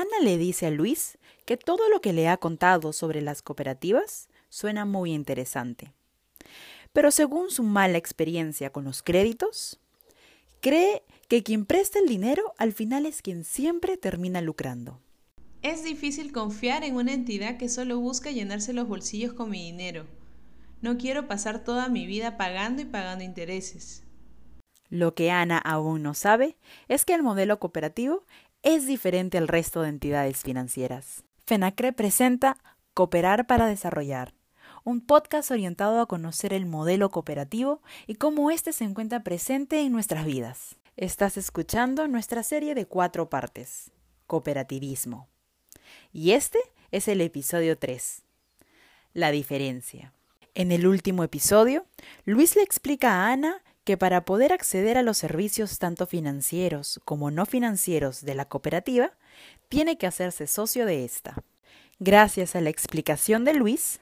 [0.00, 4.28] Ana le dice a Luis que todo lo que le ha contado sobre las cooperativas
[4.48, 5.92] suena muy interesante.
[6.94, 9.78] Pero según su mala experiencia con los créditos,
[10.62, 14.98] cree que quien presta el dinero al final es quien siempre termina lucrando.
[15.60, 20.06] Es difícil confiar en una entidad que solo busca llenarse los bolsillos con mi dinero.
[20.80, 24.02] No quiero pasar toda mi vida pagando y pagando intereses.
[24.90, 26.56] Lo que Ana aún no sabe
[26.88, 28.24] es que el modelo cooperativo
[28.62, 31.22] es diferente al resto de entidades financieras.
[31.46, 32.56] FENACRE presenta
[32.92, 34.34] Cooperar para Desarrollar,
[34.84, 39.92] un podcast orientado a conocer el modelo cooperativo y cómo éste se encuentra presente en
[39.92, 40.76] nuestras vidas.
[40.96, 43.92] Estás escuchando nuestra serie de cuatro partes,
[44.26, 45.28] Cooperativismo.
[46.12, 46.58] Y este
[46.90, 48.22] es el episodio 3,
[49.14, 50.12] La diferencia.
[50.54, 51.86] En el último episodio,
[52.24, 57.30] Luis le explica a Ana que para poder acceder a los servicios tanto financieros como
[57.30, 59.12] no financieros de la cooperativa,
[59.68, 61.42] tiene que hacerse socio de esta.
[61.98, 64.00] Gracias a la explicación de Luis,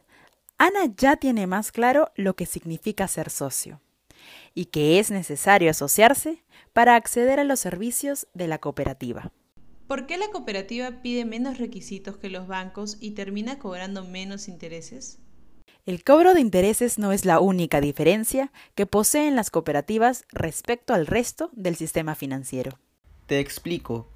[0.56, 3.80] Ana ya tiene más claro lo que significa ser socio
[4.54, 6.42] y que es necesario asociarse
[6.72, 9.32] para acceder a los servicios de la cooperativa.
[9.86, 15.18] ¿Por qué la cooperativa pide menos requisitos que los bancos y termina cobrando menos intereses?
[15.88, 21.06] El cobro de intereses no es la única diferencia que poseen las cooperativas respecto al
[21.06, 22.78] resto del sistema financiero.
[23.24, 24.06] Te explico.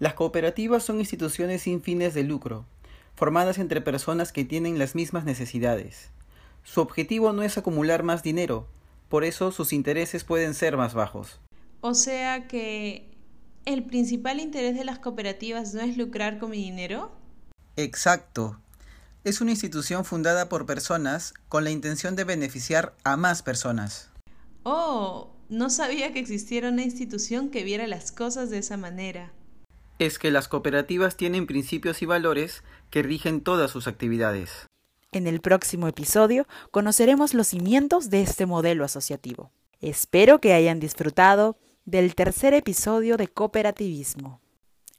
[0.00, 2.66] Las cooperativas son instituciones sin fines de lucro,
[3.14, 6.10] formadas entre personas que tienen las mismas necesidades.
[6.64, 8.66] Su objetivo no es acumular más dinero,
[9.08, 11.38] por eso sus intereses pueden ser más bajos.
[11.82, 13.12] O sea que
[13.64, 17.12] el principal interés de las cooperativas no es lucrar con mi dinero.
[17.76, 18.58] Exacto
[19.24, 24.10] es una institución fundada por personas con la intención de beneficiar a más personas.
[24.64, 29.32] Oh, no sabía que existiera una institución que viera las cosas de esa manera.
[29.98, 34.66] Es que las cooperativas tienen principios y valores que rigen todas sus actividades.
[35.12, 39.52] En el próximo episodio conoceremos los cimientos de este modelo asociativo.
[39.80, 44.41] Espero que hayan disfrutado del tercer episodio de Cooperativismo.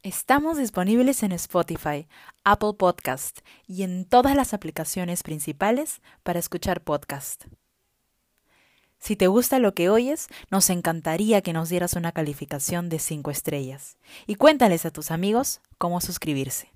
[0.03, 2.09] Estamos disponibles en Spotify,
[2.43, 7.45] Apple Podcast y en todas las aplicaciones principales para escuchar podcast.
[8.99, 13.31] Si te gusta lo que oyes, nos encantaría que nos dieras una calificación de 5
[13.31, 13.97] estrellas
[14.27, 16.72] y cuéntales a tus amigos cómo suscribirse.